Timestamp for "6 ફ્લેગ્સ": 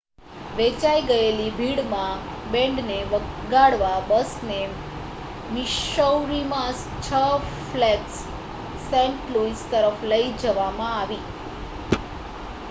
7.05-8.17